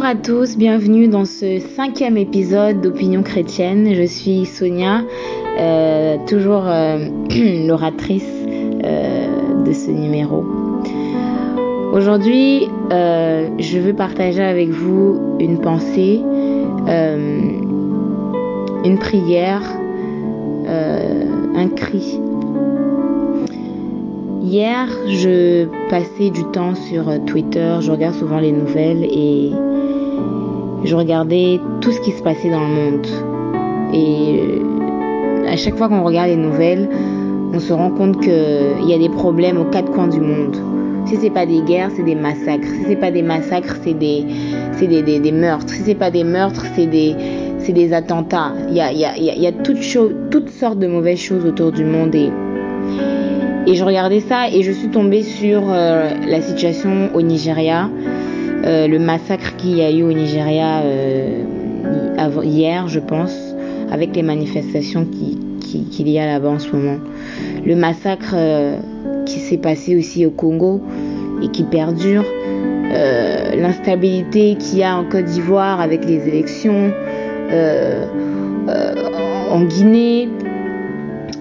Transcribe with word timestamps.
Bonjour 0.00 0.16
à 0.16 0.22
tous, 0.22 0.56
bienvenue 0.56 1.08
dans 1.08 1.26
ce 1.26 1.58
cinquième 1.76 2.16
épisode 2.16 2.80
d'Opinion 2.80 3.22
chrétienne. 3.22 3.92
Je 3.92 4.06
suis 4.06 4.46
Sonia, 4.46 5.02
euh, 5.58 6.16
toujours 6.26 6.62
euh, 6.66 7.06
l'oratrice 7.68 8.24
euh, 8.82 9.62
de 9.62 9.72
ce 9.74 9.90
numéro. 9.90 10.42
Aujourd'hui, 11.92 12.66
je 12.90 13.78
veux 13.78 13.92
partager 13.92 14.42
avec 14.42 14.70
vous 14.70 15.36
une 15.38 15.60
pensée, 15.60 16.22
une 18.82 18.98
prière, 18.98 19.60
un 20.66 21.68
cri. 21.76 22.18
Hier, 24.40 24.88
je 25.08 25.66
passais 25.90 26.30
du 26.30 26.44
temps 26.52 26.74
sur 26.74 27.22
Twitter, 27.26 27.76
je 27.80 27.92
regarde 27.92 28.14
souvent 28.14 28.38
les 28.38 28.52
nouvelles 28.52 29.04
et 29.04 29.52
je 30.84 30.94
regardais 30.94 31.60
tout 31.80 31.92
ce 31.92 32.00
qui 32.00 32.12
se 32.12 32.22
passait 32.22 32.50
dans 32.50 32.60
le 32.60 32.66
monde. 32.66 33.06
Et 33.92 34.62
à 35.48 35.56
chaque 35.56 35.76
fois 35.76 35.88
qu'on 35.88 36.02
regarde 36.02 36.28
les 36.28 36.36
nouvelles, 36.36 36.88
on 37.52 37.58
se 37.58 37.72
rend 37.72 37.90
compte 37.90 38.20
qu'il 38.20 38.88
y 38.88 38.94
a 38.94 38.98
des 38.98 39.08
problèmes 39.08 39.58
aux 39.58 39.64
quatre 39.64 39.90
coins 39.90 40.08
du 40.08 40.20
monde. 40.20 40.56
Si 41.06 41.16
c'est 41.16 41.30
pas 41.30 41.46
des 41.46 41.62
guerres, 41.62 41.90
c'est 41.96 42.04
des 42.04 42.14
massacres. 42.14 42.68
Si 42.68 42.84
c'est 42.86 42.96
pas 42.96 43.10
des 43.10 43.22
massacres, 43.22 43.76
c'est 43.82 43.94
des, 43.94 44.24
meurtres. 45.32 45.68
Si 45.68 45.82
c'est 45.82 45.94
pas 45.94 46.10
des 46.10 46.24
meurtres, 46.24 46.66
c'est 46.76 46.86
des, 46.86 47.92
attentats. 47.92 48.52
Il 48.68 48.76
y 48.76 48.82
a, 48.84 49.52
toutes, 49.52 49.82
sortes 49.82 50.78
de 50.78 50.86
mauvaises 50.86 51.18
choses 51.18 51.44
autour 51.44 51.72
du 51.72 51.84
monde 51.84 52.14
et, 52.14 52.30
et 53.66 53.74
je 53.74 53.84
regardais 53.84 54.20
ça 54.20 54.48
et 54.50 54.62
je 54.62 54.72
suis 54.72 54.88
tombée 54.88 55.22
sur 55.22 55.62
euh, 55.68 56.10
la 56.26 56.40
situation 56.40 57.10
au 57.14 57.22
Nigeria, 57.22 57.88
euh, 58.64 58.86
le 58.86 58.98
massacre 58.98 59.56
qu'il 59.56 59.76
y 59.76 59.82
a 59.82 59.90
eu 59.90 60.02
au 60.02 60.12
Nigeria 60.12 60.80
euh, 60.80 61.44
hier, 62.42 62.88
je 62.88 63.00
pense, 63.00 63.54
avec 63.90 64.14
les 64.14 64.22
manifestations 64.22 65.06
qu'il 65.06 65.38
qui, 65.90 66.02
y 66.02 66.18
a 66.18 66.26
là-bas 66.26 66.50
en 66.50 66.58
ce 66.58 66.70
moment. 66.74 66.98
Le 67.64 67.76
massacre 67.76 68.34
qui 69.26 69.38
s'est 69.38 69.58
passé 69.58 69.96
aussi 69.96 70.26
au 70.26 70.30
Congo 70.30 70.80
et 71.42 71.48
qui 71.48 71.62
perdure. 71.62 72.24
L'instabilité 72.92 74.56
qu'il 74.58 74.78
y 74.78 74.82
a 74.82 74.96
en 74.96 75.04
Côte 75.04 75.26
d'Ivoire 75.26 75.80
avec 75.80 76.04
les 76.04 76.26
élections, 76.26 76.92
en 79.50 79.62
Guinée, 79.62 80.28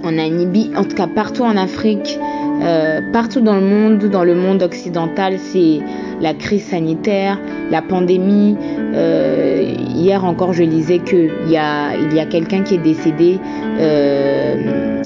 en 0.04 0.12
Namibie, 0.12 0.72
en 0.76 0.84
tout 0.84 0.96
cas 0.96 1.08
partout 1.08 1.44
en 1.44 1.58
Afrique, 1.58 2.20
euh, 2.62 3.02
partout 3.14 3.42
dans 3.42 3.56
le 3.56 3.66
monde, 3.66 4.00
dans 4.10 4.24
le 4.24 4.36
monde 4.36 4.64
occidental, 4.64 5.36
c'est 5.38 5.80
la 6.22 6.34
crise 6.34 6.66
sanitaire, 6.66 7.40
la 7.72 7.82
pandémie. 7.82 8.58
Euh, 8.94 9.74
hier 9.96 10.24
encore, 10.26 10.54
je 10.54 10.64
lisais 10.64 11.00
qu'il 11.00 11.32
y 11.48 11.58
a, 11.58 11.90
a 11.90 12.26
quelqu'un 12.26 12.64
qui 12.64 12.76
est 12.76 12.80
décédé. 12.80 13.40
Euh, 13.80 15.02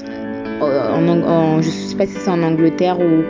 en, 0.62 1.60
je 1.60 1.66
ne 1.66 1.72
sais 1.72 1.96
pas 1.96 2.06
si 2.06 2.14
c'est 2.14 2.30
en 2.30 2.42
Angleterre 2.42 2.98
ou 2.98 3.22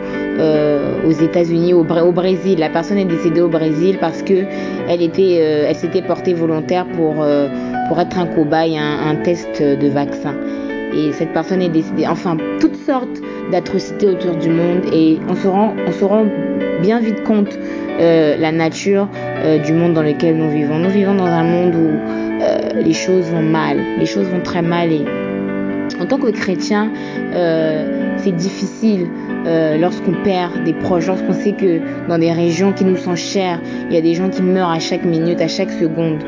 aux 1.07 1.11
États-Unis, 1.11 1.73
au, 1.73 1.81
au, 1.81 2.11
Brésil. 2.11 2.59
La 2.59 2.69
personne 2.69 2.97
est 2.97 3.05
décédée 3.05 3.41
au 3.41 3.49
Brésil 3.49 3.97
parce 3.99 4.21
que 4.21 4.45
elle 4.87 5.01
était, 5.01 5.33
elle 5.33 5.75
s'était 5.75 6.01
portée 6.01 6.33
volontaire 6.33 6.85
pour 6.85 7.25
pour 7.87 7.99
être 7.99 8.17
un 8.17 8.25
cobaye, 8.27 8.77
un 8.77 9.15
test 9.17 9.61
de 9.61 9.87
vaccin 9.89 10.33
et 10.93 11.11
cette 11.13 11.33
personne 11.33 11.61
est 11.61 11.69
décédée. 11.69 12.07
Enfin, 12.07 12.37
toutes 12.59 12.75
sortes 12.75 13.21
d'atrocités 13.51 14.07
autour 14.07 14.35
du 14.35 14.49
monde 14.49 14.81
et 14.93 15.19
on 15.29 15.35
se 15.35 15.47
rend, 15.47 15.73
on 15.87 15.91
se 15.91 16.03
rend 16.03 16.25
bien 16.81 16.99
vite 16.99 17.23
compte 17.23 17.57
euh, 17.99 18.35
la 18.37 18.51
nature 18.51 19.07
euh, 19.43 19.59
du 19.59 19.73
monde 19.73 19.93
dans 19.93 20.03
lequel 20.03 20.37
nous 20.37 20.49
vivons. 20.49 20.77
Nous 20.77 20.89
vivons 20.89 21.15
dans 21.15 21.25
un 21.25 21.43
monde 21.43 21.75
où 21.75 21.89
euh, 22.41 22.81
les 22.81 22.93
choses 22.93 23.25
vont 23.25 23.41
mal, 23.41 23.77
les 23.99 24.05
choses 24.05 24.27
vont 24.27 24.41
très 24.41 24.61
mal 24.61 24.91
et 24.91 25.05
en 25.99 26.05
tant 26.05 26.17
que 26.17 26.29
chrétien, 26.31 26.91
euh, 27.33 28.17
c'est 28.17 28.35
difficile 28.35 29.07
euh, 29.45 29.77
lorsqu'on 29.77 30.13
perd 30.23 30.63
des 30.63 30.73
proches, 30.73 31.07
lorsqu'on 31.07 31.33
sait 31.33 31.53
que 31.53 31.79
dans 32.09 32.17
des 32.17 32.31
régions 32.31 32.73
qui 32.73 32.83
nous 32.83 32.97
sont 32.97 33.15
chères, 33.15 33.61
il 33.89 33.95
y 33.95 33.97
a 33.97 34.01
des 34.01 34.13
gens 34.13 34.29
qui 34.29 34.41
meurent 34.41 34.71
à 34.71 34.79
chaque 34.79 35.05
minute, 35.05 35.39
à 35.41 35.47
chaque 35.47 35.71
seconde. 35.71 36.19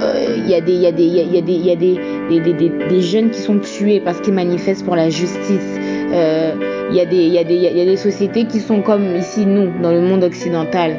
Euh, 0.00 0.36
il 0.38 0.48
y 0.48 0.54
a 0.54 0.60
des, 0.60 0.72
il 0.72 0.80
y 0.80 0.86
a 0.86 0.92
des, 0.92 1.04
il 1.04 1.34
y 1.34 1.38
a 1.38 1.40
des, 1.40 1.52
il 1.52 1.66
y 1.66 1.70
a 1.70 1.76
des, 1.76 2.40
des, 2.40 2.52
des, 2.52 2.70
des 2.88 3.00
jeunes 3.00 3.30
qui 3.30 3.40
sont 3.40 3.58
tués 3.58 4.00
parce 4.00 4.20
qu'ils 4.20 4.34
manifestent 4.34 4.84
pour 4.84 4.96
la 4.96 5.10
justice. 5.10 5.78
il 6.10 6.96
y 6.96 7.00
a 7.00 7.04
des, 7.04 7.16
il 7.16 7.32
y 7.32 7.38
a 7.38 7.44
des, 7.44 7.54
il 7.54 7.76
y 7.76 7.80
a 7.80 7.84
des 7.84 7.96
sociétés 7.96 8.44
qui 8.46 8.60
sont 8.60 8.80
comme 8.82 9.16
ici 9.16 9.44
nous 9.44 9.70
dans 9.82 9.90
le 9.90 10.00
monde 10.00 10.24
occidental. 10.24 10.92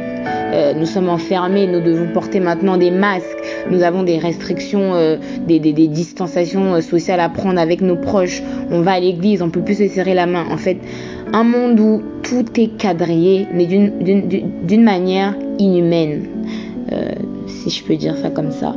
nous 0.76 0.86
sommes 0.86 1.10
enfermés, 1.10 1.68
nous 1.68 1.82
devons 1.82 2.12
porter 2.14 2.40
maintenant 2.40 2.78
des 2.78 2.92
masques, 2.92 3.42
nous 3.70 3.84
avons 3.84 4.04
des 4.04 4.18
restrictions, 4.18 4.94
des, 5.48 5.60
distanciations 5.60 6.82
sociales 6.82 7.20
à 7.20 7.30
prendre 7.30 7.60
avec 7.60 7.82
nos 7.82 7.96
proches. 7.96 8.42
On 8.72 8.82
va 8.82 8.94
à 8.94 9.00
l'église, 9.00 9.42
on 9.42 9.50
peut 9.50 9.62
plus 9.62 9.76
se 9.76 9.88
serrer 9.88 10.14
la 10.14 10.26
main. 10.26 10.46
En 10.52 10.58
fait, 10.58 10.78
un 11.34 11.44
monde 11.44 11.80
où 11.80 12.02
tout 12.24 12.46
est 12.60 12.78
quadrillé, 12.78 13.48
mais 13.54 13.66
d'une 13.66 14.84
manière 14.84 15.36
inhumaine, 15.60 16.28
euh, 16.92 17.12
si 17.50 17.70
je 17.70 17.84
peux 17.84 17.96
dire 17.96 18.16
ça 18.18 18.30
comme 18.30 18.52
ça. 18.52 18.76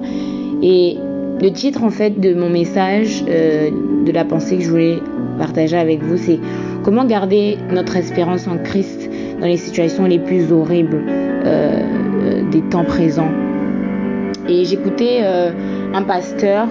Et 0.63 0.97
le 1.41 1.51
titre 1.51 1.83
en 1.85 1.91
fait 1.91 2.21
de 2.21 2.35
mon 2.35 2.49
message, 2.49 3.25
euh, 3.29 3.71
de 4.05 4.13
la 4.13 4.25
pensée 4.25 4.57
que 4.57 4.65
je 4.65 4.71
voulais 4.71 4.99
partager 5.39 5.77
avec 5.77 6.03
vous, 6.03 6.17
c'est 6.17 6.39
comment 6.83 7.05
garder 7.05 7.59
notre 7.71 7.97
espérance 7.97 8.49
en 8.49 8.59
Christ 8.59 9.09
dans 9.41 9.47
les 9.47 9.57
situations 9.57 10.05
les 10.05 10.19
plus 10.19 10.53
horribles 10.53 11.05
euh, 11.09 12.51
des 12.51 12.63
temps 12.63 12.85
présents? 12.85 13.31
Et 14.49 14.65
j'écoutais 14.65 15.21
un 15.95 16.03
pasteur, 16.03 16.67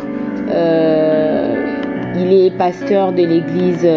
il 2.15 2.33
est 2.33 2.57
pasteur 2.57 3.13
de 3.13 3.23
l'église 3.23 3.87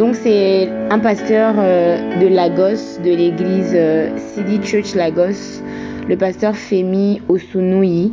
donc 0.00 0.14
c'est 0.14 0.66
un 0.88 0.98
pasteur 0.98 1.56
euh, 1.58 2.18
de 2.18 2.26
Lagos, 2.28 3.02
de 3.04 3.14
l'église 3.14 3.72
euh, 3.74 4.08
City 4.16 4.58
Church 4.62 4.94
Lagos, 4.94 5.62
le 6.10 6.16
pasteur 6.16 6.56
Femi 6.56 7.22
Osunuyi, 7.28 8.12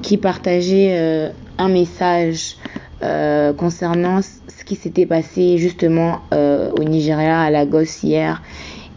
qui 0.00 0.16
partageait 0.16 0.96
euh, 0.98 1.28
un 1.58 1.68
message 1.68 2.56
concernant 3.58 4.22
ce 4.22 4.64
qui 4.64 4.76
s'était 4.76 5.04
passé 5.04 5.58
justement 5.58 6.20
au 6.32 6.84
Nigeria, 6.84 7.38
à 7.38 7.50
Lagos 7.50 8.02
hier, 8.02 8.40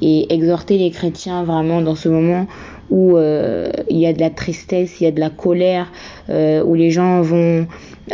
et 0.02 0.34
exhorter 0.34 0.78
les 0.78 0.92
chrétiens 0.92 1.44
vraiment 1.44 1.82
dans 1.82 1.96
ce 1.96 2.08
moment 2.08 2.48
où 2.90 3.18
il 3.18 3.98
y 3.98 4.06
a 4.06 4.14
de 4.14 4.20
la 4.22 4.30
tristesse, 4.30 5.02
il 5.02 5.04
y 5.04 5.08
a 5.08 5.12
de 5.12 5.20
la 5.20 5.30
colère, 5.30 5.92
où 6.30 6.74
les 6.74 6.90
gens 6.90 7.22
vont 7.22 7.68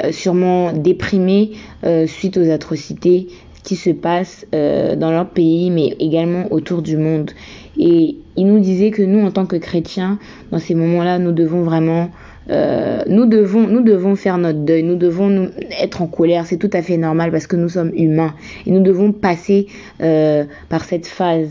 sûrement 0.10 0.74
déprimer 0.74 1.52
suite 2.08 2.38
aux 2.38 2.50
atrocités 2.50 3.28
qui 3.64 3.76
se 3.76 3.90
passe 3.90 4.46
euh, 4.54 4.96
dans 4.96 5.12
leur 5.12 5.30
pays, 5.30 5.72
mais 5.72 5.96
également 6.00 6.52
autour 6.52 6.82
du 6.82 6.98
monde. 6.98 7.32
Et 7.78 8.18
il 8.36 8.48
nous 8.48 8.60
disait 8.60 8.92
que 8.92 9.02
nous, 9.02 9.26
en 9.26 9.32
tant 9.32 9.46
que 9.46 9.56
chrétiens, 9.56 10.20
dans 10.52 10.60
ces 10.60 10.76
moments-là, 10.76 11.20
nous 11.20 11.32
devons 11.32 11.64
vraiment, 11.64 12.10
euh, 12.50 13.02
nous 13.08 13.26
devons, 13.26 13.68
nous 13.68 13.82
devons 13.82 14.16
faire 14.16 14.38
notre 14.38 14.60
deuil, 14.60 14.84
nous 14.84 14.96
devons 14.96 15.50
être 15.82 16.02
en 16.02 16.08
colère. 16.08 16.46
C'est 16.46 16.58
tout 16.58 16.70
à 16.74 16.82
fait 16.82 16.98
normal 16.98 17.32
parce 17.32 17.48
que 17.48 17.56
nous 17.56 17.70
sommes 17.70 17.92
humains 17.96 18.34
et 18.66 18.72
nous 18.72 18.82
devons 18.82 19.12
passer 19.12 19.68
euh, 20.02 20.44
par 20.70 20.84
cette 20.84 21.08
phase. 21.08 21.50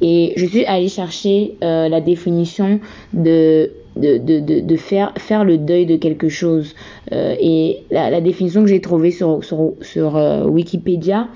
Et 0.00 0.32
je 0.36 0.46
suis 0.46 0.64
allée 0.64 0.88
chercher 0.88 1.54
euh, 1.62 1.88
la 1.88 2.00
définition 2.00 2.80
de 3.12 3.72
de, 3.94 4.16
de, 4.16 4.60
de, 4.60 4.76
faire, 4.76 5.12
faire 5.18 5.44
le 5.44 5.58
deuil 5.58 5.84
de 5.84 5.96
quelque 5.96 6.30
chose. 6.30 6.74
Et 7.10 7.82
la, 7.90 8.08
la, 8.08 8.22
définition 8.22 8.62
que 8.62 8.68
j'ai 8.68 8.80
trouvée 8.80 9.10
sur, 9.10 9.44
sur, 9.44 9.74
sur 9.82 10.14
Wikipédia 10.46 11.28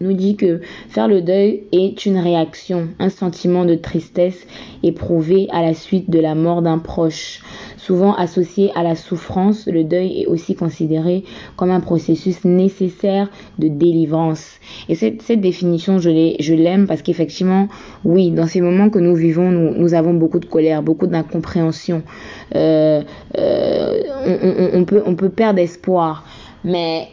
nous 0.00 0.12
dit 0.12 0.36
que 0.36 0.60
faire 0.88 1.08
le 1.08 1.22
deuil 1.22 1.64
est 1.72 2.06
une 2.06 2.18
réaction, 2.18 2.88
un 2.98 3.08
sentiment 3.08 3.64
de 3.64 3.74
tristesse 3.74 4.46
éprouvé 4.82 5.48
à 5.50 5.62
la 5.62 5.74
suite 5.74 6.10
de 6.10 6.20
la 6.20 6.34
mort 6.34 6.62
d'un 6.62 6.78
proche. 6.78 7.40
Souvent 7.78 8.14
associé 8.14 8.70
à 8.74 8.82
la 8.82 8.94
souffrance, 8.94 9.66
le 9.66 9.82
deuil 9.82 10.20
est 10.20 10.26
aussi 10.26 10.54
considéré 10.54 11.24
comme 11.56 11.70
un 11.70 11.80
processus 11.80 12.44
nécessaire 12.44 13.30
de 13.58 13.68
délivrance. 13.68 14.58
Et 14.90 14.94
cette, 14.94 15.40
définition, 15.40 15.98
je 15.98 16.54
l'aime 16.54 16.86
parce 16.86 17.00
qu'effectivement, 17.00 17.68
oui, 18.04 18.30
dans 18.30 18.46
ces 18.46 18.60
moments 18.60 18.90
que 18.90 18.98
nous 18.98 19.14
vivons, 19.14 19.50
nous, 19.50 19.94
avons 19.94 20.12
beaucoup 20.12 20.38
de 20.38 20.44
colère, 20.44 20.82
beaucoup 20.82 21.06
d'incompréhension. 21.06 22.02
Euh, 22.54 23.02
euh, 23.38 24.72
on, 25.06 25.14
peut, 25.14 25.30
perdre 25.30 25.60
espoir. 25.60 26.24
Mais 26.64 27.08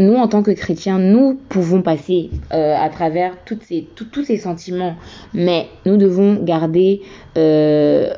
nous, 0.00 0.14
en 0.14 0.28
tant 0.28 0.42
que 0.42 0.50
chrétiens, 0.50 0.98
nous 0.98 1.38
pouvons 1.48 1.82
passer 1.82 2.30
euh, 2.52 2.74
à 2.76 2.88
travers 2.88 3.36
toutes 3.44 3.62
tous 4.10 4.24
ces 4.24 4.38
sentiments, 4.38 4.96
mais 5.34 5.66
nous 5.86 5.96
devons 5.96 6.42
garder 6.42 7.02
euh, 7.36 8.12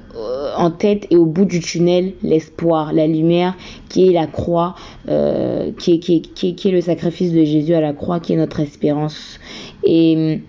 en 0.56 0.70
tête 0.70 1.06
et 1.10 1.16
au 1.16 1.26
bout 1.26 1.44
du 1.44 1.60
tunnel 1.60 2.14
l'espoir, 2.22 2.92
la 2.92 3.06
lumière 3.06 3.56
qui 3.88 4.08
est 4.08 4.12
la 4.12 4.26
croix, 4.26 4.74
euh, 5.08 5.72
qui, 5.78 5.94
est, 5.94 5.98
qui, 5.98 6.16
est, 6.16 6.54
qui, 6.54 6.68
est, 6.68 6.72
le 6.72 6.80
sacrifice 6.80 7.32
de 7.32 7.44
Jésus 7.44 7.74
à 7.74 7.80
la 7.80 7.92
croix, 7.92 8.20
qui 8.20 8.32
est 8.32 8.36
notre 8.36 8.60
espérance. 8.60 9.38
Et, 9.84 10.40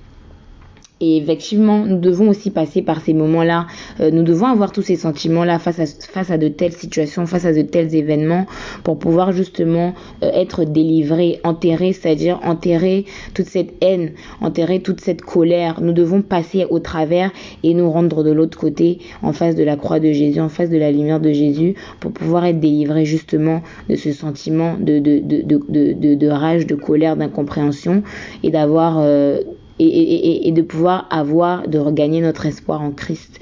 Et 1.06 1.18
effectivement, 1.18 1.86
nous 1.86 2.00
devons 2.00 2.30
aussi 2.30 2.50
passer 2.50 2.82
par 2.82 3.02
ces 3.02 3.14
moments-là. 3.14 3.68
Euh, 4.00 4.10
nous 4.10 4.24
devons 4.24 4.46
avoir 4.46 4.72
tous 4.72 4.84
ces 4.84 4.96
sentiments-là 4.96 5.60
face 5.60 5.80
à, 5.80 5.86
face 5.86 6.32
à 6.32 6.38
de 6.38 6.48
telles 6.48 6.72
situations, 6.72 7.26
face 7.26 7.44
à 7.44 7.52
de 7.52 7.62
tels 7.62 7.94
événements, 7.94 8.46
pour 8.86 8.98
pouvoir 8.98 9.34
justement 9.34 9.96
euh, 10.24 10.32
être 10.34 10.64
délivrés, 10.64 11.42
enterrés, 11.44 11.92
c'est-à-dire 11.92 12.40
enterrer 12.46 13.04
toute 13.34 13.48
cette 13.48 13.74
haine, 13.82 14.12
enterrer 14.40 14.80
toute 14.80 15.02
cette 15.02 15.22
colère. 15.22 15.82
Nous 15.82 15.92
devons 15.92 16.22
passer 16.22 16.66
au 16.70 16.80
travers 16.80 17.32
et 17.64 17.74
nous 17.74 17.92
rendre 17.92 18.24
de 18.24 18.32
l'autre 18.32 18.58
côté, 18.58 19.00
en 19.22 19.34
face 19.34 19.58
de 19.58 19.64
la 19.66 19.76
croix 19.76 20.00
de 20.00 20.14
Jésus, 20.14 20.40
en 20.40 20.48
face 20.48 20.70
de 20.70 20.78
la 20.78 20.90
lumière 20.90 21.20
de 21.20 21.34
Jésus, 21.34 21.76
pour 22.00 22.14
pouvoir 22.14 22.46
être 22.46 22.62
délivrés 22.62 23.04
justement 23.04 23.62
de 23.90 23.98
ce 23.98 24.14
sentiment 24.14 24.78
de, 24.80 25.00
de, 25.00 25.20
de, 25.20 26.16
de 26.16 26.28
rage, 26.30 26.66
de 26.66 26.76
colère, 26.76 27.18
d'incompréhension 27.18 28.04
et 28.42 28.52
d'avoir... 28.52 29.00
Euh, 29.00 29.42
et, 29.80 30.52
de 30.52 30.62
pouvoir 30.62 31.08
avoir, 31.10 31.68
de 31.68 31.80
regagner 31.80 32.22
notre 32.22 32.46
espoir 32.46 32.82
en 32.82 32.92
Christ. 32.92 33.40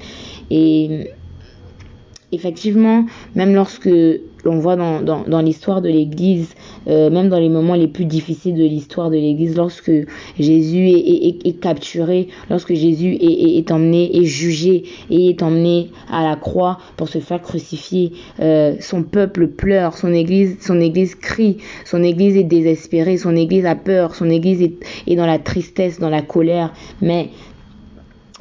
Et 0.50 1.10
effectivement, 2.32 3.06
même 3.34 3.54
lorsque 3.54 3.90
l'on 4.44 4.58
voit 4.58 4.76
dans, 4.76 5.00
dans, 5.00 5.40
l'histoire 5.40 5.82
de 5.82 5.88
l'Église, 5.88 6.54
euh, 6.88 7.10
même 7.10 7.28
dans 7.28 7.38
les 7.38 7.48
moments 7.48 7.74
les 7.74 7.88
plus 7.88 8.04
difficiles 8.04 8.54
de 8.54 8.64
l'histoire 8.64 9.10
de 9.10 9.16
l'Église, 9.16 9.56
lorsque 9.56 9.92
Jésus 10.38 10.88
est, 10.88 11.46
est, 11.46 11.60
capturé, 11.60 12.28
lorsque 12.50 12.74
Jésus 12.74 13.14
est, 13.14 13.58
est, 13.58 13.70
emmené, 13.70 14.16
est 14.16 14.24
jugé 14.24 14.84
et 15.10 15.28
est 15.28 15.42
emmené 15.42 15.90
à 16.10 16.24
la 16.24 16.36
croix 16.36 16.78
pour 16.96 17.08
se 17.08 17.18
faire 17.18 17.40
crucifier, 17.40 18.12
euh, 18.40 18.74
son 18.80 19.02
peuple 19.02 19.48
pleure, 19.48 19.96
son 19.96 20.12
Église, 20.12 20.56
son 20.60 20.80
Église 20.80 21.14
crie, 21.14 21.58
son 21.84 22.02
Église 22.02 22.36
est 22.36 22.44
désespérée, 22.44 23.16
son 23.16 23.36
Église 23.36 23.66
a 23.66 23.74
peur, 23.74 24.14
son 24.14 24.30
Église 24.30 24.62
est, 24.62 24.74
est 25.06 25.16
dans 25.16 25.26
la 25.26 25.38
tristesse, 25.38 25.98
dans 25.98 26.10
la 26.10 26.22
colère, 26.22 26.72
mais 27.00 27.30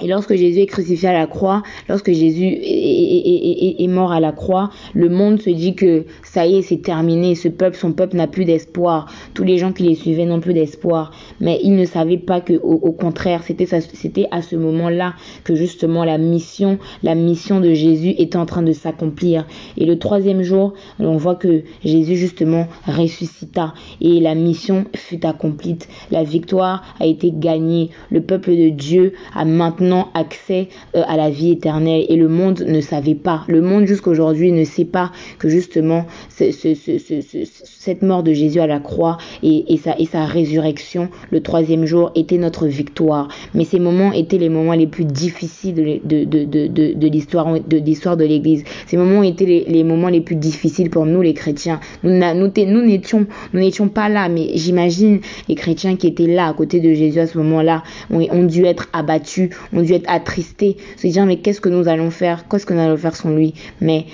et 0.01 0.07
lorsque 0.07 0.36
Jésus 0.36 0.62
est 0.62 0.65
crucifié 0.65 1.09
à 1.09 1.13
la 1.13 1.27
croix, 1.27 1.63
lorsque 1.88 2.12
Jésus 2.12 2.57
est, 2.62 3.88
mort 3.88 4.12
à 4.12 4.19
la 4.19 4.31
croix, 4.31 4.69
le 4.94 5.09
monde 5.09 5.42
se 5.42 5.50
dit 5.50 5.75
que 5.75 6.06
ça 6.24 6.45
y 6.45 6.57
est, 6.57 6.62
c'est 6.62 6.81
terminé. 6.81 7.36
Ce 7.36 7.48
peuple, 7.48 7.77
son 7.77 7.92
peuple 7.92 8.15
n'a 8.15 8.27
plus 8.27 8.45
d'espoir. 8.45 9.12
Tous 9.33 9.44
les 9.44 9.57
gens 9.57 9.74
qui 9.74 9.83
les 9.83 9.95
suivaient 9.95 10.25
n'ont 10.25 10.39
plus 10.39 10.53
d'espoir. 10.53 11.12
Mais 11.39 11.59
ils 11.63 11.75
ne 11.75 11.86
savaient 11.86 12.18
pas 12.18 12.42
que, 12.42 12.53
au, 12.53 12.92
contraire, 12.92 13.44
c'était 13.44 13.65
c'était 13.65 14.27
à 14.31 14.42
ce 14.42 14.56
moment-là 14.56 15.13
que 15.44 15.56
justement 15.56 16.03
la 16.03 16.18
mission, 16.18 16.80
la 17.03 17.15
mission 17.15 17.59
de 17.59 17.74
Jésus 17.74 18.15
était 18.18 18.38
en 18.38 18.45
train 18.45 18.63
de 18.63 18.71
s'accomplir. 18.71 19.45
Et 19.77 19.86
le 19.86 20.00
troisième 20.00 20.42
jour, 20.42 20.74
on 21.00 21.18
voit 21.18 21.36
que 21.36 21.63
Jésus 21.83 22.15
justement 22.15 22.68
ressuscita 22.88 23.74
et 24.00 24.19
la 24.19 24.36
mission 24.36 24.86
fut 24.95 25.25
accomplie. 25.25 25.77
La 26.12 26.24
victoire 26.24 26.83
a 27.00 27.06
été 27.06 27.31
gagnée. 27.33 27.89
Le 28.09 28.21
peuple 28.21 28.51
de 28.51 28.69
Dieu 28.69 29.13
a 29.36 29.45
maintenant 29.45 29.91
accès 30.14 30.70
euh, 30.96 31.04
à 31.08 31.18
la 31.18 31.30
vie 31.30 31.52
éternelle 31.52 32.06
et 32.10 32.16
le 32.16 32.28
monde 32.28 32.62
ne 32.68 32.82
savait 32.82 33.16
pas. 33.16 33.44
Le 33.48 33.62
monde 33.62 33.86
jusqu'aujourd'hui 33.86 34.52
ne 34.52 34.64
sait 34.64 34.86
pas 34.86 35.12
que 35.40 35.50
justement 35.50 36.06
cette 36.30 38.02
mort 38.02 38.24
de 38.24 38.34
Jésus 38.34 38.60
à 38.60 38.68
la 38.68 38.80
croix 38.80 39.18
et, 39.44 39.78
sa, 39.78 40.26
résurrection 40.26 41.10
le 41.32 41.42
troisième 41.42 41.86
jour 41.86 42.12
était 42.16 42.38
notre 42.38 42.68
victoire. 42.68 43.28
Mais 43.54 43.64
ces 43.64 43.80
moments 43.80 44.12
étaient 44.12 44.38
les 44.38 44.50
moments 44.50 44.74
les 44.74 44.88
plus 44.88 45.06
difficiles 45.06 45.76
de, 45.76 47.08
l'histoire 47.08 47.54
de, 47.54 48.16
de 48.16 48.26
l'Église. 48.26 48.64
Ces 48.88 48.98
moments 48.98 49.24
étaient 49.24 49.46
les, 49.46 49.66
les, 49.68 49.84
moments 49.84 50.10
les 50.10 50.22
plus 50.22 50.36
difficiles 50.36 50.90
pour 50.90 51.06
nous 51.06 51.22
les 51.22 51.34
chrétiens. 51.34 51.80
Nous 52.04 52.12
n'étions 52.12 53.26
nous 53.54 53.60
n'étions 53.60 53.88
pas 53.90 54.10
là, 54.10 54.30
mais 54.30 54.52
j'imagine 54.56 55.20
les 55.48 55.56
chrétiens 55.56 55.96
qui 55.96 56.08
étaient 56.08 56.28
là 56.28 56.48
à 56.48 56.54
côté 56.54 56.80
de 56.80 56.94
Jésus 56.94 57.20
à 57.20 57.28
ce 57.28 57.38
moment-là 57.38 57.84
ont, 58.10 58.22
ont 58.32 58.44
dû 58.44 58.66
être 58.66 58.88
abattus, 58.94 59.50
dû 59.81 59.94
être 59.94 60.10
attristés, 60.10 60.78
se 60.98 61.07
dire 61.07 61.25
mais 61.25 61.38
qu'est-ce 61.38 61.62
que 61.62 61.69
nous 61.69 61.88
allons 61.88 62.12
faire, 62.12 62.48
qu'est-ce 62.48 62.66
que 62.66 62.74
nous 62.74 62.81
allons 62.81 62.98
faire 62.98 63.16
sans 63.16 63.31
lui? 63.31 63.54
Mais 63.80 64.06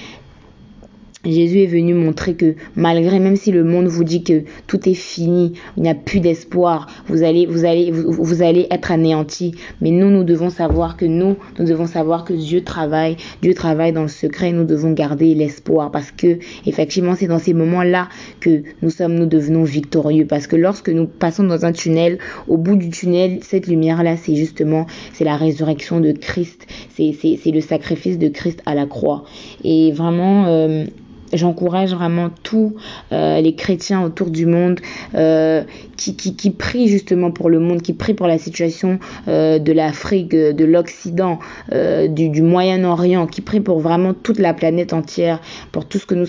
Jésus 1.25 1.63
est 1.63 1.67
venu 1.67 1.95
montrer 1.95 2.35
que 2.35 2.53
malgré, 2.75 3.19
même 3.19 3.35
si 3.35 3.51
le 3.51 3.63
monde 3.63 3.87
vous 3.87 4.03
dit 4.03 4.23
que 4.23 4.43
tout 4.67 4.87
est 4.87 4.93
fini, 4.93 5.53
il 5.75 5.83
n'y 5.83 5.89
a 5.89 5.95
plus 5.95 6.19
d'espoir, 6.19 6.87
vous 7.07 7.23
allez, 7.23 7.47
vous 7.47 7.65
allez, 7.65 7.91
vous, 7.91 8.43
allez 8.43 8.67
être 8.69 8.91
anéanti. 8.91 9.55
Mais 9.81 9.89
nous, 9.89 10.11
nous 10.11 10.23
devons 10.23 10.51
savoir 10.51 10.95
que 10.95 11.05
nous, 11.05 11.35
nous 11.57 11.65
devons 11.65 11.87
savoir 11.87 12.23
que 12.23 12.33
Dieu 12.33 12.63
travaille, 12.63 13.17
Dieu 13.41 13.55
travaille 13.55 13.93
dans 13.93 14.03
le 14.03 14.07
secret. 14.07 14.51
nous 14.51 14.63
devons 14.63 14.91
garder 14.91 15.33
l'espoir 15.33 15.91
parce 15.91 16.11
que 16.11 16.37
effectivement, 16.67 17.15
c'est 17.15 17.27
dans 17.27 17.39
ces 17.39 17.53
moments-là 17.53 18.09
que 18.39 18.61
nous 18.83 18.91
sommes, 18.91 19.15
nous 19.15 19.25
devenons 19.25 19.63
victorieux. 19.63 20.27
Parce 20.27 20.45
que 20.45 20.55
lorsque 20.55 20.89
nous 20.89 21.07
passons 21.07 21.43
dans 21.43 21.65
un 21.65 21.71
tunnel, 21.71 22.19
au 22.47 22.57
bout 22.57 22.75
du 22.75 22.89
tunnel, 22.89 23.39
cette 23.41 23.67
lumière-là, 23.67 24.17
c'est 24.17 24.35
justement, 24.35 24.85
c'est 25.13 25.25
la 25.25 25.35
résurrection 25.35 25.99
de 25.99 26.11
Christ, 26.11 26.67
c'est 26.95 27.51
le 27.51 27.61
sacrifice 27.61 28.19
de 28.19 28.27
Christ 28.27 28.61
à 28.67 28.75
la 28.75 28.85
croix. 28.85 29.23
Et 29.63 29.91
vraiment. 29.91 30.45
Euh, 30.45 30.85
j'encourage 31.33 31.93
vraiment 31.93 32.29
tous 32.43 32.75
euh, 33.11 33.41
les 33.41 33.55
chrétiens 33.55 34.03
autour 34.03 34.29
du 34.29 34.45
monde 34.45 34.79
euh, 35.15 35.63
qui, 35.95 36.15
qui, 36.15 36.35
qui, 36.35 36.51
prient 36.51 36.87
justement 36.87 37.31
pour 37.31 37.49
le 37.49 37.59
monde, 37.59 37.81
qui 37.81 37.93
prient 37.93 38.13
pour 38.13 38.27
la 38.27 38.37
situation 38.37 38.99
euh, 39.27 39.59
de 39.59 39.71
l'Afrique, 39.71 40.31
de 40.31 40.65
l'Occident, 40.65 41.39
du, 41.71 42.29
du 42.29 42.41
Moyen-Orient, 42.41 43.27
qui 43.27 43.41
prient 43.41 43.59
pour 43.59 43.79
vraiment 43.79 44.13
toute 44.13 44.39
la 44.39 44.53
planète 44.53 44.93
entière, 44.93 45.41
pour 45.71 45.85
tout 45.85 45.97
ce 45.97 46.05
que 46.05 46.15
nous 46.15 46.27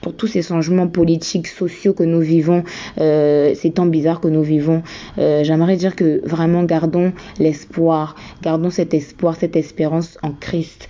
pour 0.00 0.14
tous 0.14 0.26
ces 0.26 0.42
changements 0.42 0.88
politiques, 0.88 1.46
sociaux 1.46 1.92
que 1.92 2.02
nous 2.02 2.20
vivons, 2.20 2.64
ces 2.96 3.72
temps 3.74 3.86
bizarres 3.86 4.20
que 4.20 4.28
nous 4.28 4.42
vivons. 4.42 4.82
J'aimerais 5.16 5.76
dire 5.76 5.96
que 5.96 6.20
vraiment 6.24 6.62
gardons 6.64 7.12
l'espoir, 7.38 8.14
gardons 8.42 8.70
cet 8.70 8.94
espoir, 8.94 9.36
cette 9.36 9.56
espérance 9.56 10.18
en 10.22 10.32
Christ 10.32 10.88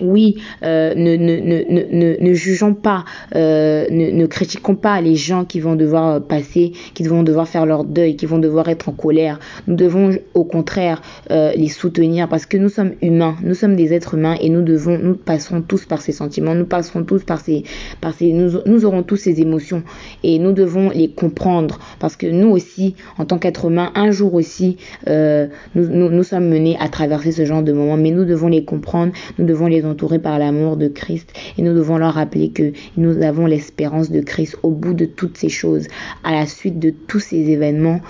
oui, 0.00 0.36
euh, 0.62 0.94
ne, 0.94 1.16
ne, 1.16 1.36
ne, 1.36 2.16
ne, 2.20 2.34
jugeons 2.34 2.74
pas, 2.74 3.04
euh, 3.34 3.86
ne, 3.90 4.26
critiquons 4.26 4.74
pas 4.74 5.00
les 5.00 5.16
gens 5.16 5.44
qui 5.44 5.60
vont 5.60 5.76
devoir 5.76 6.22
passer, 6.22 6.72
qui 6.94 7.02
vont 7.04 7.22
devoir 7.22 7.48
faire 7.48 7.66
leur 7.66 7.84
deuil, 7.84 8.16
qui 8.16 8.26
vont 8.26 8.38
devoir 8.38 8.68
être 8.68 8.88
en 8.88 8.92
colère. 8.92 9.38
Nous 9.66 9.76
devons 9.76 10.10
au 10.34 10.44
contraire 10.44 11.02
euh, 11.30 11.52
les 11.56 11.68
soutenir 11.68 12.28
parce 12.28 12.46
que 12.46 12.56
nous 12.56 12.68
sommes 12.68 12.92
humains, 13.02 13.36
nous 13.42 13.54
sommes 13.54 13.76
des 13.76 13.92
êtres 13.92 14.14
humains 14.14 14.36
et 14.40 14.48
nous 14.48 14.62
devons, 14.62 14.98
nous 14.98 15.14
passerons 15.14 15.62
tous 15.62 15.84
par 15.84 16.00
ces 16.00 16.12
sentiments, 16.12 16.54
nous 16.54 16.66
passerons 16.66 17.04
tous 17.04 17.24
par 17.24 17.40
ces, 17.40 17.64
par 18.00 18.14
nous, 18.20 18.50
nous 18.66 18.84
aurons 18.84 19.02
tous 19.02 19.16
ces 19.16 19.40
émotions 19.40 19.82
et 20.22 20.38
nous 20.38 20.52
devons 20.52 20.90
les 20.90 21.10
comprendre 21.10 21.78
parce 21.98 22.16
que 22.16 22.26
nous 22.26 22.48
aussi, 22.48 22.94
en 23.18 23.24
tant 23.24 23.38
qu'êtres 23.38 23.66
humains, 23.66 23.90
un 23.94 24.10
jour 24.10 24.34
aussi, 24.34 24.76
euh, 25.08 25.46
nous, 25.74 25.88
nous, 25.88 26.10
nous 26.10 26.22
sommes 26.22 26.48
menés 26.48 26.76
à 26.80 26.88
traverser 26.88 27.32
ce 27.32 27.44
genre 27.44 27.62
de 27.62 27.72
moments, 27.72 27.96
mais 27.96 28.10
nous 28.10 28.24
devons 28.24 28.48
les 28.48 28.64
comprendre, 28.64 29.12
nous 29.38 29.46
devons 29.46 29.66
les 29.66 29.84
entourés 29.90 30.18
par 30.18 30.38
l'amour 30.38 30.76
de 30.76 30.88
Christ 30.88 31.32
et 31.58 31.62
nous 31.62 31.74
devons 31.74 31.98
leur 31.98 32.14
rappeler 32.14 32.50
que 32.50 32.72
nous 32.96 33.22
avons 33.22 33.46
l'espérance 33.46 34.10
de 34.10 34.20
Christ 34.20 34.56
au 34.62 34.70
bout 34.70 34.94
de 34.94 35.04
toutes 35.04 35.36
ces 35.36 35.48
choses, 35.48 35.86
à 36.24 36.32
la 36.32 36.46
suite 36.46 36.78
de 36.78 36.90
tous 36.90 37.20
ces 37.20 37.50
événements. 37.50 38.00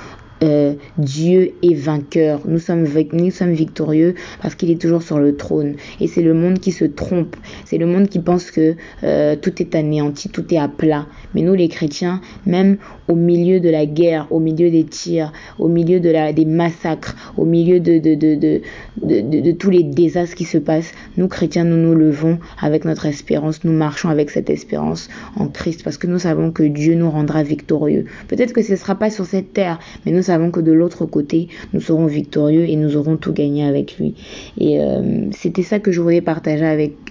Euh, 0.42 0.75
Dieu 0.99 1.52
est 1.62 1.75
vainqueur. 1.75 2.40
Nous 2.47 2.59
sommes, 2.59 2.87
nous 3.12 3.30
sommes 3.30 3.52
victorieux 3.52 4.14
parce 4.42 4.54
qu'il 4.54 4.70
est 4.70 4.80
toujours 4.80 5.02
sur 5.02 5.18
le 5.18 5.37
trône. 5.37 5.75
Et 6.00 6.06
c'est 6.06 6.23
le 6.23 6.35
monde 6.35 6.59
qui 6.59 6.73
se 6.73 6.85
trompe. 6.85 7.37
C'est 7.64 7.78
le 7.78 7.87
monde 7.87 8.09
qui 8.09 8.20
pense 8.20 8.50
que 8.50 8.75
euh, 9.04 9.37
tout 9.37 9.61
est 9.61 9.75
anéanti, 9.75 10.28
tout 10.28 10.52
est 10.52 10.59
à 10.59 10.68
plat. 10.68 11.06
Mais 11.35 11.42
nous, 11.42 11.54
les 11.54 11.68
chrétiens, 11.68 12.20
même 12.47 12.78
au 13.09 13.14
milieu 13.14 13.61
de 13.61 13.68
la 13.68 13.87
guerre, 13.87 14.26
au 14.30 14.40
milieu 14.40 14.70
des 14.70 14.85
tirs, 14.85 15.32
au 15.59 15.68
milieu 15.68 16.00
des 16.00 16.44
massacres, 16.47 17.16
au 17.37 17.44
milieu 17.44 17.80
de, 17.80 17.99
de, 17.99 18.14
de, 18.14 18.35
de, 18.35 18.61
de, 19.02 19.40
de 19.40 19.52
tous 19.52 19.70
les 19.70 19.82
désastres 19.82 20.35
qui 20.35 20.44
se 20.44 20.59
passent, 20.59 20.92
nous, 21.16 21.28
chrétiens, 21.28 21.64
nous 21.64 21.76
nous 21.76 21.94
levons 21.94 22.38
avec 22.61 22.85
notre 22.85 23.06
espérance, 23.06 23.64
nous 23.64 23.73
marchons 23.73 24.09
avec 24.09 24.30
cette 24.30 24.49
espérance 24.49 25.09
en 25.37 25.49
Christ 25.49 25.82
parce 25.85 25.99
que 25.99 26.06
nous 26.06 26.20
savons 26.20 26.50
que 26.50 26.62
Dieu 26.62 26.94
nous 26.94 27.11
rendra 27.11 27.42
victorieux. 27.42 28.06
Peut-être 28.28 28.52
que 28.52 28.62
ce 28.62 28.73
ne 28.73 28.76
sera 28.76 28.94
pas 28.94 29.11
sur 29.11 29.26
cette 29.26 29.52
terre, 29.52 29.78
mais 30.06 30.12
nous 30.12 30.23
savons 30.30 30.50
que 30.50 30.60
de 30.60 30.72
l'autre 30.72 31.06
côté, 31.06 31.49
nous 31.72 31.80
serons 31.80 32.06
victorieux 32.06 32.64
et 32.68 32.76
nous 32.76 32.96
aurons 32.96 33.16
tout 33.16 33.32
gagné 33.32 33.64
avec 33.64 33.99
lui. 33.99 34.14
Et 34.58 34.80
euh, 34.80 35.28
c'était 35.32 35.64
ça 35.64 35.80
que 35.80 35.90
je 35.90 36.00
voulais 36.00 36.20
partager 36.20 36.64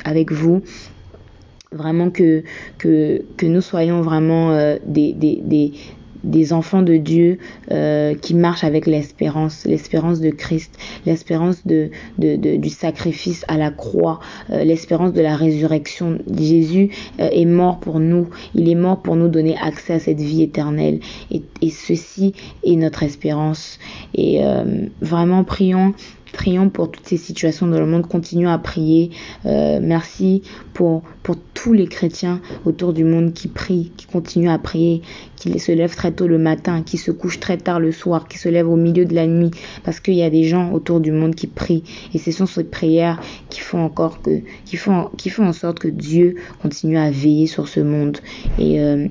avec, 0.05 0.31
vous 0.31 0.61
vraiment 1.71 2.09
que, 2.09 2.43
nous 3.43 3.61
soyons 3.61 4.01
vraiment 4.01 4.51
euh, 4.51 4.77
des, 4.85 5.73
des 6.23 6.53
enfants 6.53 6.81
de 6.81 6.97
Dieu 6.97 7.37
euh, 7.71 8.15
qui 8.15 8.33
marchent 8.33 8.63
avec 8.63 8.85
l'espérance, 8.85 9.65
l'espérance 9.65 10.19
de 10.19 10.29
Christ, 10.29 10.77
l'espérance 11.05 11.65
de, 11.65 11.89
de, 12.17 12.35
de, 12.35 12.55
du 12.55 12.69
sacrifice 12.69 13.45
à 13.47 13.57
la 13.57 13.71
croix, 13.71 14.19
euh, 14.49 14.63
l'espérance 14.63 15.13
de 15.13 15.21
la 15.21 15.35
résurrection. 15.35 16.19
Jésus 16.37 16.89
euh, 17.19 17.29
est 17.31 17.45
mort 17.45 17.79
pour 17.79 17.99
nous, 17.99 18.27
il 18.55 18.69
est 18.69 18.75
mort 18.75 19.01
pour 19.01 19.15
nous 19.15 19.27
donner 19.27 19.57
accès 19.57 19.93
à 19.93 19.99
cette 19.99 20.19
vie 20.19 20.43
éternelle. 20.43 20.99
Et, 21.31 21.43
et 21.61 21.69
ceci 21.69 22.33
est 22.63 22.75
notre 22.75 23.03
espérance. 23.03 23.79
Et 24.13 24.43
euh, 24.43 24.85
vraiment 25.01 25.43
prions 25.43 25.93
prions 26.31 26.69
pour 26.69 26.91
toutes 26.91 27.05
ces 27.05 27.17
situations 27.17 27.67
dans 27.67 27.79
le 27.79 27.85
monde. 27.85 28.07
Continuons 28.07 28.49
à 28.49 28.57
prier. 28.57 29.11
Euh, 29.45 29.79
merci 29.81 30.43
pour, 30.73 31.03
pour 31.23 31.35
tous 31.53 31.73
les 31.73 31.87
chrétiens 31.87 32.41
autour 32.65 32.93
du 32.93 33.03
monde 33.03 33.33
qui 33.33 33.47
prient, 33.47 33.91
qui 33.97 34.05
continuent 34.05 34.49
à 34.49 34.57
prier, 34.57 35.01
qui 35.35 35.59
se 35.59 35.71
lèvent 35.71 35.95
très 35.95 36.11
tôt 36.11 36.27
le 36.27 36.37
matin, 36.37 36.83
qui 36.83 36.97
se 36.97 37.11
couchent 37.11 37.39
très 37.39 37.57
tard 37.57 37.79
le 37.79 37.91
soir, 37.91 38.27
qui 38.27 38.37
se 38.37 38.49
lèvent 38.49 38.69
au 38.69 38.75
milieu 38.75 39.05
de 39.05 39.15
la 39.15 39.27
nuit, 39.27 39.51
parce 39.83 39.99
qu'il 39.99 40.15
y 40.15 40.23
a 40.23 40.29
des 40.29 40.43
gens 40.43 40.71
autour 40.71 40.99
du 40.99 41.11
monde 41.11 41.35
qui 41.35 41.47
prient. 41.47 41.83
Et 42.13 42.17
ce 42.17 42.31
sont 42.31 42.45
ces 42.45 42.63
prières 42.63 43.19
qui 43.49 43.59
font 43.59 43.83
encore 43.83 44.21
que, 44.21 44.41
qui 44.65 44.77
font, 44.77 45.09
qui 45.17 45.29
font 45.29 45.47
en 45.47 45.53
sorte 45.53 45.79
que 45.79 45.87
Dieu 45.87 46.35
continue 46.61 46.97
à 46.97 47.11
veiller 47.11 47.47
sur 47.47 47.67
ce 47.67 47.79
monde. 47.79 48.17
Et 48.57 48.79
euh, 48.79 49.07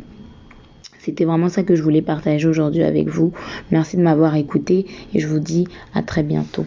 c'était 1.08 1.25
vraiment 1.25 1.48
ça 1.48 1.62
que 1.62 1.75
je 1.75 1.82
voulais 1.82 2.02
partager 2.02 2.46
aujourd'hui 2.46 2.82
avec 2.82 3.08
vous. 3.08 3.32
Merci 3.70 3.96
de 3.96 4.02
m'avoir 4.02 4.34
écouté 4.37 4.87
et 5.14 5.20
je 5.20 5.26
vous 5.26 5.40
dis 5.40 5.66
à 5.94 6.02
très 6.02 6.22
bientôt. 6.22 6.66